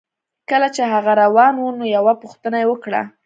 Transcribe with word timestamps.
کله 0.49 0.67
چې 0.75 0.83
هغه 0.93 1.11
روان 1.23 1.53
و 1.59 1.65
نو 1.79 1.85
یوه 1.95 2.13
پوښتنه 2.21 2.57
یې 2.61 2.69
وکړه 2.71 3.01